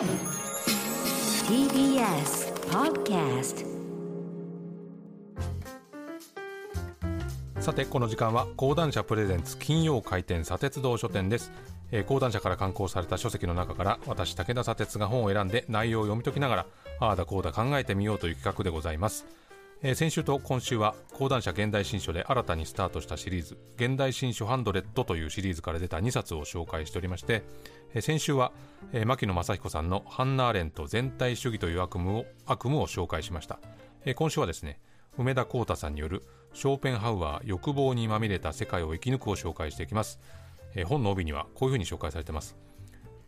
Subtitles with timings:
[0.00, 0.08] TBS
[2.70, 3.66] Podcast
[7.60, 11.52] さてこの時間は講談社プレゼンツ金曜開店砂鉄道書店です、
[11.92, 16.66] えー、講談社から刊行された書籍の中から私武田砂鉄が本を選んで内容を読み解きながら
[16.98, 19.26] ああだこうだ考えてみようという企画でございます、
[19.82, 27.42] えー先週と今週は講談社現代新書で新たにスタートしたシリーズ現代新書ハンドレッドというシリーズから出た2冊を紹介しておりまして、
[27.94, 28.52] えー先週は、
[28.92, 33.58] えー牧野正彦さんのハンナ・ーレント全体主義という悪夢を悪夢を紹介しました、
[34.04, 34.80] えー今週はですね
[35.16, 40.20] 梅田浩太さんによるショーペンハウアー欲望にまみれた世界を生き抜くを紹介していきます、
[40.74, 42.54] えー本の帯にはこういうふうに紹介されています。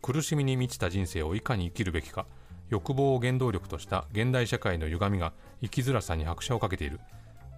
[0.03, 2.27] 苦しみに満ちた人生をいかに生きるべきか。
[2.73, 7.01] 欲望を原動力とした現代社会の歪みが生きづらさに拍車をかけている。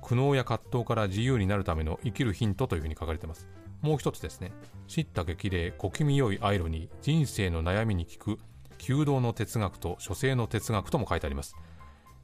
[0.03, 3.49] 苦悩や葛藤から自由になるための生きるヒントというふうに書かれています。
[3.81, 4.51] もう一つですね。
[4.89, 8.39] 叱咤激励小気味よいアイロニー人生の悩みに効く
[8.79, 11.55] 弓道の哲学と書生の哲学とも書いてあります。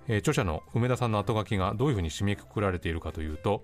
[0.09, 3.63] えー著者の梅田さんの後書きがどういうふうに締めくくられているかというと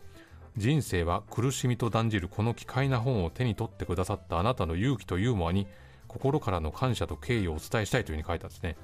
[0.56, 5.66] 人生は苦しみと断じるこの奇怪な本を手に取ってくださったあなたの勇気とユーモアに
[6.06, 8.76] 心からの感謝と敬意をお伝えしたいというふうに書いたんですね。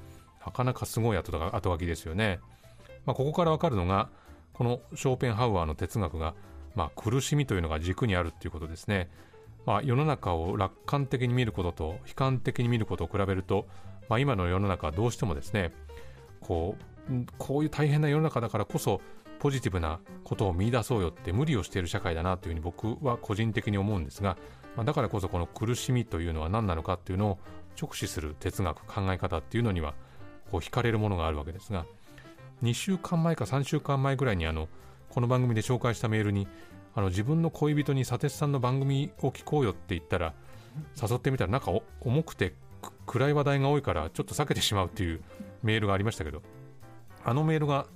[0.44, 2.40] なかなかすごい後後書きですよね、
[3.06, 4.08] まあ、ここからわかるのが
[4.52, 6.34] このショーペンハウアーの哲学が、
[6.74, 9.10] まあ、苦しみというのが軸にあるっていうことですね。
[9.64, 13.66] まあ、世の中を楽観的に見ることと悲観的に見ることを比べると、
[14.08, 15.72] まあ、今の世の中はどうしてもですね
[16.40, 16.76] こ
[17.08, 19.00] うこういう大変な世の中だからこそ
[19.38, 24.36] ポジティブなことを見出そうよって無理をしている社会だなというふうに僕は個人的に思うんですが、
[24.76, 27.38] まあ、だからこそこの苦しみというのは何なのかっていうのを
[27.80, 29.94] 直視する哲学考え方っていうのには
[30.52, 31.86] こう惹かれるものがあるわけですが
[32.62, 34.68] 2週間前か3週間前ぐらいにあの
[35.08, 36.46] この番組で紹介したメールに
[36.94, 40.34] あの自分の恋人に砂鉄さんの番組を聞こうよって言ったら
[41.00, 42.54] 誘ってみたらなんか重くて
[43.06, 45.22] 暗い話題が多いからちょっと避けてしまうっていう
[45.62, 46.42] メールがありましたけど
[47.24, 47.86] あのメールが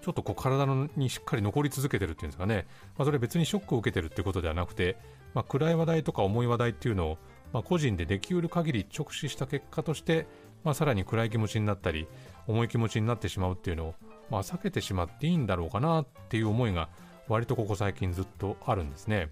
[0.00, 4.96] ちょっとこう体のにしっかり残り続けてるっていうんですかね、まあ、それ別にショックを受けてるってことではなくて、
[5.34, 7.18] まあ、暗い話題とか重い話題っていうのを、
[7.52, 10.26] まあ、個人でできうる限り直視した結果として、
[10.66, 12.08] まあ、さらに暗い気持ちになったり
[12.48, 13.94] 重い気持ちになってしまうっていうのを、
[14.30, 16.88] まあ、避けてしまっていいんだろうかなっていう思いが
[17.28, 19.30] 割とここ最近ずっとあるんですね。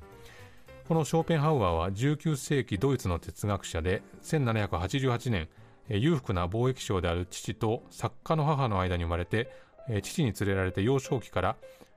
[0.86, 5.48] このショーペンハウアーは19世紀ドイツの哲学者で1788年
[5.88, 9.50] 裕福な貿易商である父と作家の母の間に生まれて
[10.02, 11.56] 父に連れられて幼少期から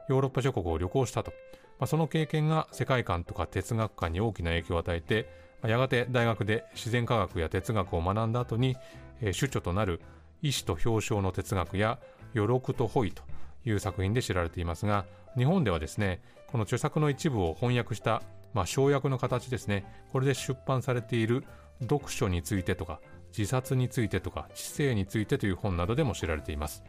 [0.10, 1.32] ヨーロッパ諸国を旅行したと、
[1.80, 5.30] まあ、その経験が世界観とか哲学観に大きな影響を与えて、
[5.62, 8.78] まあやがて大学で自然科学や哲学を学んだ後に、
[9.22, 10.02] えー主著となる
[10.42, 12.00] 意志と表彰の哲学や
[12.36, 13.24] 余力とホイと
[13.66, 15.06] いう作品で知られていますが
[15.36, 18.22] 日本ではですねこの著作の一部を翻訳した、
[18.54, 21.44] まあ、省略の形ですねこれで出版されている
[21.82, 23.00] 読書についてとか
[23.38, 26.84] 自殺についてとか知性についてという本などでも知られています、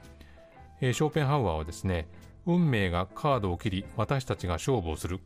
[0.80, 2.08] えーショーペンハウアーはですね
[2.48, 5.20] 運命がカードを切り私たちが勝負をする。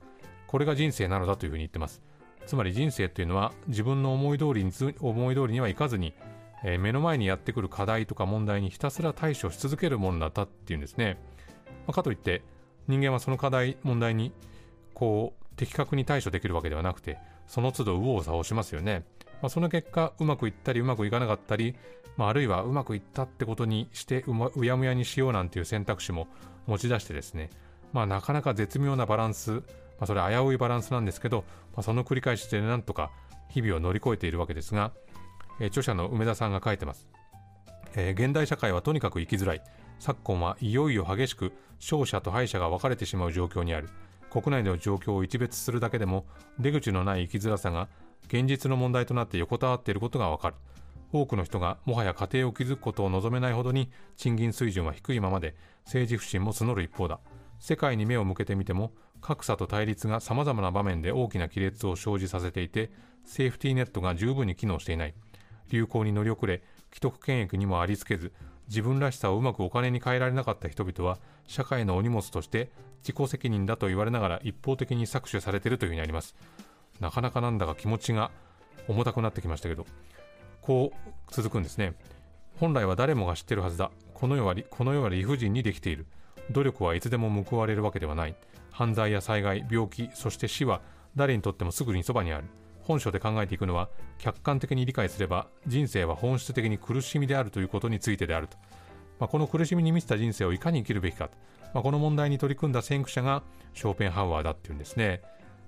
[0.49, 2.03] これが人生なのだというふうに言ってます。
[2.47, 6.15] つまり人生というのは自分の思い通りに思い通りにはいかずに、
[6.65, 11.19] えー目の前にやってくる課題とか問題にひたすら対処し続けるものだったっていうんですね、
[11.87, 12.43] まあかといって
[12.89, 14.33] 人間はその課題問題に
[14.95, 19.05] こう的確に対処できるわけではなくてその都度右往左往しますよね、
[19.41, 21.77] まあ、その結果うまくいったりうまくいかなかったり、
[22.17, 26.29] まあ、あるいはうまくいったってことにしてう,、ま、うやむやにしようなんていう選択肢も
[26.67, 27.51] 持ち出してですね、
[27.93, 29.61] まあ、なかなか絶妙なバランス、ま
[30.01, 31.45] あ、それ危ういバランスなんですけど、
[31.75, 33.11] まあ、その繰り返しでなんとか
[33.51, 34.93] 日々を乗り越えているわけですが、
[35.61, 37.09] え著者の梅田さんが書いてます。
[37.95, 39.63] え現代社会はとにかく生きづらい。
[39.99, 43.89] 昨今はいよいよ激しく勝者と敗者が分かれてしまう状況にある。
[44.31, 46.25] 国内の状況を一別するだけでも
[46.59, 47.89] 出口のない生きづらさが
[48.29, 50.57] 現実の問題となって横たわっていることが分かる。
[51.13, 55.55] 多くの人がもはや家庭を築くことを望めないほどに賃金水準は低いままで
[55.85, 57.21] 政治不信も募る一方だ。
[57.59, 62.91] 世界に目を向けてみても格差と対立がさまざまな場面で大きな亀裂を生じさせていて
[63.25, 65.15] セーフティーネットが十分に機能していない。
[65.71, 66.63] 流行に乗り遅れ
[66.93, 68.33] 既得権益にもありつけず
[68.69, 72.71] 自分らしさをうまくお金に変えられなかった人々は社会のお荷物として
[73.03, 76.35] 自己責任だと言われながら一方的に搾取されているというふうにあります。
[77.01, 78.31] なかなかなんだか気持ちが
[78.89, 79.87] 重たくなってきましたけど
[80.61, 81.95] こう続くんですね。
[82.59, 83.91] 本来は誰もが知ってるはずだ。
[84.15, 86.07] この世はこの世は理不尽にできている。
[86.51, 88.37] 努力はいつでも報われるわけではない。
[88.71, 90.81] 犯罪や災害病気そして死は
[91.17, 92.45] 誰にとってもすぐにそばにある。
[92.83, 93.89] 本書で考えていくのは
[94.19, 98.57] 客観的に理解すれば人生は本質的に苦しみであるということについてであると、
[99.19, 101.31] まあ、この苦しみに満ちた人生をいかに生きるべきか、
[101.75, 103.43] まあ、この問題に取り組んだ先駆者が
[103.75, 105.23] ショーペンハウアーだっていうんですね、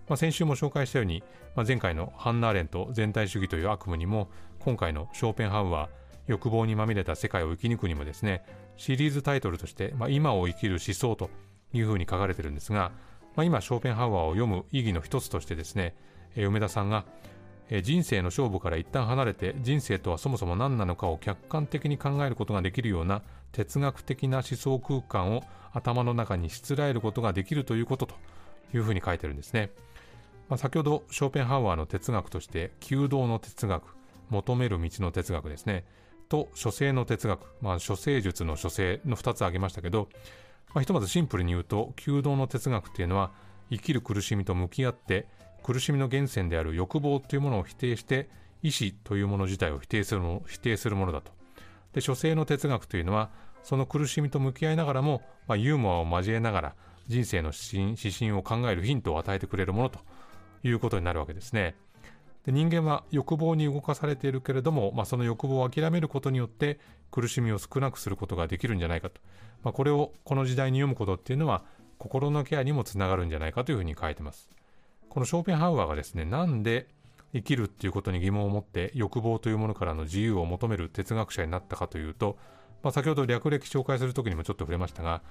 [0.08, 1.22] まあ、先週も紹介したように、
[1.55, 4.28] まあ、前回のハンナ・ーレント全体主義という悪夢にも
[4.58, 5.88] 今回のショーペンハウアー
[6.26, 8.43] 欲望にまみれた世界を生き抜くにもですね
[8.76, 11.31] シリーズタイトルとして、まあ、今を生きる思想と
[11.72, 12.93] いうふうに書かれてるんですが、
[13.37, 15.94] まあ、今ショーペンハウアーを読む意義の一つとしてですね、
[16.37, 17.05] え、梅田さんが、
[17.71, 23.23] え、人生の勝負から一旦離れて人生とはそもそも何なのかを客観的に考えることができるような
[23.53, 25.43] 哲学的な思想空間を
[25.73, 28.15] 頭の中にしつらえることができるということと
[28.75, 29.71] いうふうに書いてるんですね。
[30.49, 33.97] まあ、先ほどショーペンハウアーの哲学として求道の哲学
[34.31, 35.85] 求める道の哲学ですね
[36.29, 40.09] と処世の哲学、まあ、処世術の処世の2つ挙げましたけど、
[40.75, 43.33] まあ、ひとまずシンプルに言うと求道の哲学っていうのは
[43.71, 45.27] 生きる苦しみと向き合って
[45.64, 48.28] 苦しみの源泉である欲望というものを否定して
[48.62, 51.32] 意志というもの自体を否定するの否定するものだと
[51.94, 53.31] で処世の哲学というのは
[53.62, 56.75] その苦しみと向き合いながらも、まあ、ユーモアを交えながら
[57.08, 60.00] 人生の指針を考えるヒントを与えてくれるものと
[60.62, 61.75] いうことになるわけですね。
[62.44, 66.78] で人間は欲望に動かされているけれども、まあ、その欲望を諦めることによって
[67.11, 69.19] 苦しみを少なくすることができるんじゃないかと、
[69.62, 71.64] まあ、これをこの時代に読むことっていうのは
[71.96, 74.50] 心のケアにもつながるんじゃないかというふうに書いてます。
[75.14, 76.88] このショーペンハウアーがですね、なんで
[77.32, 82.37] 生きるっていうことに疑問を持って欲望というものからの自由を求める哲学者になったかというと、
[82.82, 85.22] まあ、先ほど略歴紹介するときにもちょっと触れましたが、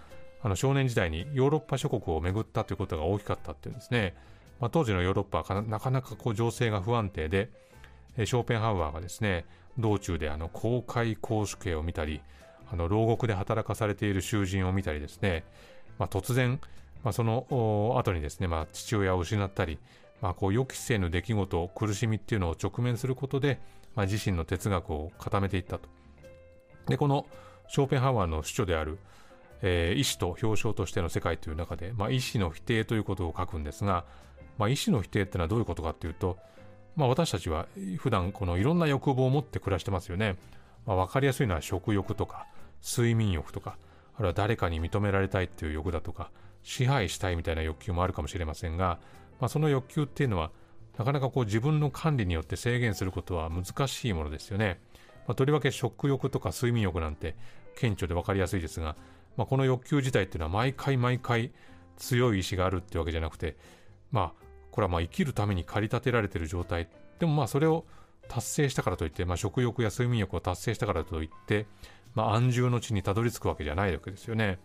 [0.42, 4.16] あの少年時代にヨーロッパ諸国を巡ったということが大きかったっていうんですね。
[4.62, 7.50] まあ、当時のヨーロッパはなかなかこう情勢が不安定で、
[8.16, 9.46] ショーペンハウアーがですね、
[9.78, 12.22] 道中であの公開公主刑を見たり、
[12.72, 15.44] あの牢獄で働かされている囚人を見たりですね、
[16.00, 16.62] まあ、突然、
[17.04, 17.46] まあ、その
[17.98, 19.80] 後にですね、まあ、父親を失ったり、
[20.22, 23.60] まあ、こう予期せぬ出来事、苦しみっていうのを直面することで、
[23.96, 25.90] まあ、自身の哲学を固めていったと。
[26.88, 27.26] で、この
[27.68, 28.98] ショーペンハワーの主張である、
[29.62, 34.06] えー、意志と表彰としての世界という中で、まあ、意志の否定ということを書くんですが、
[34.58, 36.38] まあ、意志の否定ってのはどういうことかっていうと、
[36.96, 37.68] まあ、私たちは
[37.98, 40.36] 普段このいろんな欲望を持って暮らしてますよね。
[40.86, 42.46] まあ、分かりやすいのは食欲とか
[42.86, 43.78] 睡眠欲とか
[44.16, 46.30] あるいは誰かに認められたいっていう欲だとか
[46.64, 49.00] 支配したいみたいな欲求もあるかもしれませんが、
[49.40, 50.52] まあ、その欲求っていうのは
[50.98, 54.80] なかなかこう自分の管理によって制限することは難しいものですよね。
[55.28, 57.36] まあ、とりわけ食欲とか睡眠欲なんて
[57.76, 58.96] 顕著で分かりやすいですが、
[59.38, 61.52] まあ、この欲求自体っていうのは毎回毎回
[61.98, 63.56] 強い意志があるってわけじゃなくて
[64.12, 66.90] まあこれはまあ生きるために駆り立てられている状態
[67.20, 67.86] でもまあそれを
[68.28, 71.66] 達成したからといって、まあ、食欲や睡眠欲を達成したからといって、
[72.16, 74.60] まあ、安住の地にたどり着くわけじゃないわけですよね。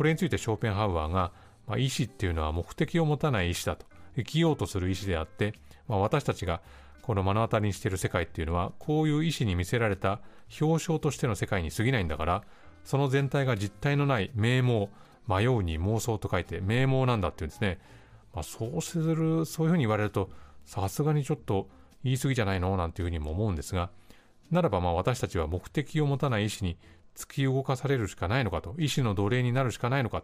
[0.00, 1.30] これについてショーペンハウアーが、
[1.66, 3.84] まあ、意志っていうのは目的を持たない意志だと。
[4.16, 5.52] 生きようとする意志であって、
[5.88, 6.62] まあ、私たちが
[7.02, 10.20] この目の当たりにしている世界っていうのはこういう意志に見せられた
[10.58, 12.44] 表彰としての世界に過ぎないんだから
[12.82, 14.88] その全体が実体のない名妄
[15.28, 17.78] 迷うに妄想と書いて名妄なんだっていうんですね。
[18.32, 20.30] まあ、そうする、そういうふうに言われると、
[20.64, 21.68] さすがにちょっと
[22.04, 22.74] 言い過ぎじゃないの？
[22.78, 23.90] なんていうふうにも思うんですが、
[24.50, 26.78] ならばまあ私たちは目的を持たない意志に
[27.20, 30.22] 突き動かされるしかないのかと、意志の奴隷になるしかないのか、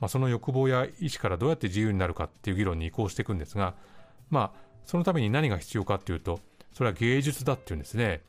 [0.00, 3.74] まあ、その欲望や意志からどうやって自由になるかっていう議論に移行していくんですが、
[4.30, 6.40] まあ、そのために何が必要かっていうと、
[6.72, 8.22] それは芸術だっていうんですね。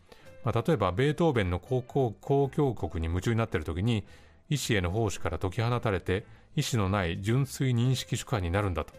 [0.43, 4.05] まあ、例えば、ベートーベンの公共公共国に夢中になっている時に、
[4.49, 6.25] 意志への奉仕から解き放たれて、
[6.55, 8.93] 意志のない純粋認識主観になるんだと。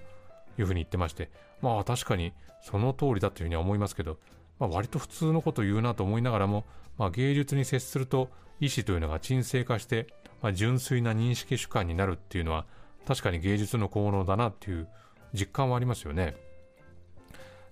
[0.58, 1.30] いうふうに言ってまして、
[1.60, 4.18] まあ確かにその通りだというふうには思いますけど、
[4.60, 6.64] まあ、割と普通のことを言うなと思いながらも、
[6.98, 8.28] まあ、芸術に接すると
[8.60, 10.06] 意思というのが沈静化して、
[10.42, 12.66] まあ、純粋な認識主観になるっていうのは
[13.06, 14.86] 確かに芸術の効能だなっていう
[15.32, 16.36] 実感はありますよね。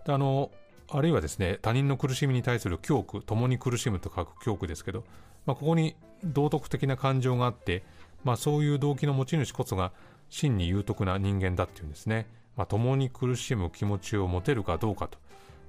[0.06, 0.50] であの
[0.90, 5.04] あるいはですね他人の苦しみに対する恐怖共に苦しむと書く恐怖ですけど、
[5.44, 7.84] まあ、ここに道徳的な感情があって、
[8.24, 9.92] まあ、そういう動機の持ち主こそが
[10.30, 12.26] 真に有徳な人間だっていうんですね。
[12.56, 15.18] まあ、共に苦しむ気持ちを持てるかどうかと、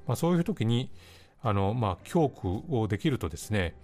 [0.09, 0.89] まあ、そういう時に
[1.43, 3.75] あの、まあ、恐怖をできるとですね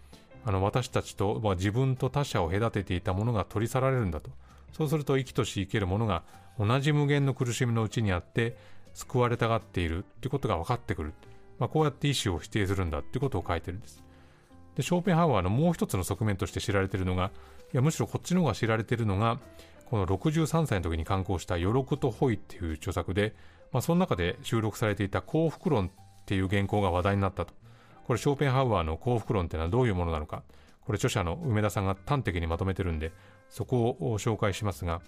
[0.43, 4.31] あの私たちと、まあ、自分と他者を隔てていたものが取り去られるんだと。
[4.73, 6.23] そうすると生きとし生けるものが
[6.59, 8.57] 同じ無限の苦しみのうちにあって
[8.93, 11.13] 救われたがっているということが分かってくる、
[11.59, 14.03] まあ、こうやって意思を否定するんだということを書いてるんです。
[14.75, 17.31] でショーペンハウアーのもう一つの側面として知られているのが
[17.71, 19.39] いやむしろこっちの方が知られているのが
[19.85, 23.35] この63歳の時に刊行した「余力とホイ」っていう著作で、
[23.71, 25.91] まあ、その中で収録されていた幸福論
[26.25, 27.53] っていう原稿が話題になったと。
[28.05, 30.43] これショーペンハウアーの幸福論っていうのはどういうものなのか。
[30.81, 33.11] これ著者の梅田さんが端的にまとめてるんで、
[33.49, 35.01] そこを紹介しますが、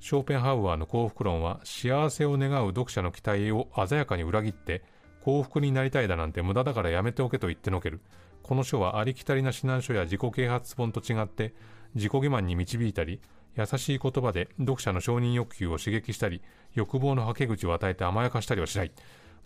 [0.00, 4.82] ショーペンハウアーの幸福論は幸せを願う読者の期待を鮮やかに裏切って
[5.22, 8.00] 幸福になりたいだなんて無駄だからやめておけと言ってのける。
[8.42, 11.54] この書はありきたりな指南書や自己啓発本と違って
[11.94, 13.20] 自己欺瞞に導いたり
[13.56, 16.40] 優しい言葉で読者の承認欲求を刺激したり
[16.74, 18.92] 欲望のはけ口を与えて甘やかしたりはしない、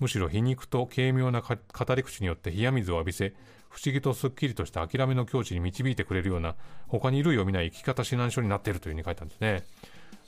[0.00, 3.34] むしろ皮肉と軽妙な語り口によって冷や水を浴びせ
[3.68, 6.54] 不思議とすっきりとした諦めの境地に導いてくれるような
[6.86, 9.64] 他に類を見ない生き方指南書になっているというふうに書いたんですね、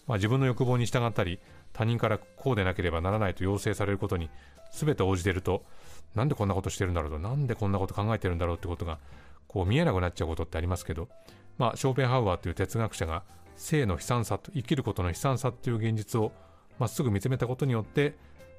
[0.06, 1.38] まあ、自分の欲望に従ったり
[1.72, 4.30] 他人からこうでなければならないと要請されることに
[4.72, 5.62] 全て応じていると
[6.14, 8.98] なんでこんなことしてるんだろうとなんでこんなこと考えてるんだろうってことが
[9.46, 11.08] こう見えなくなっちゃうことってありますけど、
[11.58, 13.22] まあ、ショーペンハウアーという哲学者が
[13.56, 16.32] 生の悲惨さと生きることの悲惨さという現実を
[16.78, 18.14] まっすぐ見つめたことによって、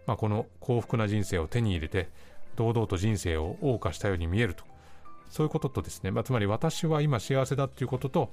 [0.08, 2.10] まあ、この幸福な人生を手に入れて
[2.56, 4.64] 堂々と人生を謳歌したように見えると
[5.30, 8.32] そういうこととですね、まあ、つまり私は今幸せだっていうことと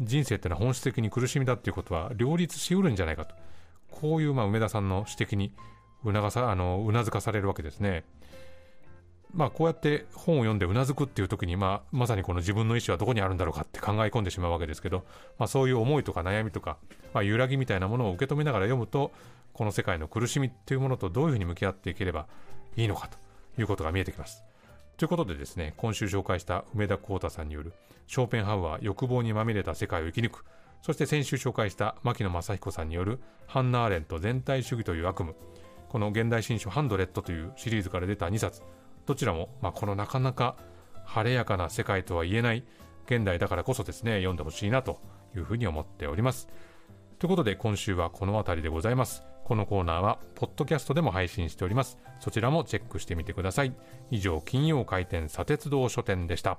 [0.00, 3.34] 人生ってのは本質的に苦しみだっていうことは両立しうるんじゃないかと
[3.90, 5.52] こういうまあ梅田さんの指摘に
[6.04, 8.04] 促さあのうなずかされるわけですね。
[9.34, 15.04] まあ、こうやって本を読んでうなずくっていう時に、まあ、まさにこの自分の意思はどこにあるんだろうかって考え込んでしまうわけですけど、
[15.38, 16.76] まあ、そういう思いとか悩みとか、
[17.12, 19.10] まあ、揺らぎみたいなものを受け止めながら読むと
[19.52, 22.26] この世界の苦しみっていうものとどういうふうに向き合っていければ
[22.76, 23.18] いいのかと
[23.60, 24.42] いうことが見えてきます。
[24.96, 27.72] ということでですね、今週紹介した梅田幸太さんによる
[28.06, 30.44] ショーペンハウアー欲望にまみれた世界を生き抜く、
[30.82, 35.34] そして先週紹介した牧野正彦さんによるハンナ・アーレント全体主義という悪夢、
[35.88, 38.62] この現代新書ハンドレットというシリーズから出た2冊、
[39.06, 40.56] どちらも、まあ、このなかなか
[41.04, 42.64] 晴れやかな世界とは言えない
[43.06, 44.98] 現代だからこそですね、読んでほしいなと
[45.36, 46.48] いうふうに思っております。
[47.18, 49.22] ということで今週はこの辺りでございます。
[49.44, 51.98] このコーナーは、ポッドキャストでも配信しております。
[52.18, 53.74] そちらもチェックしてみてください。
[54.10, 56.58] 以上、金曜回転砂鉄道書店でした。